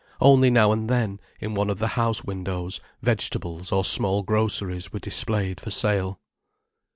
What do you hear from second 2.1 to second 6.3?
windows vegetables or small groceries were displayed for sale.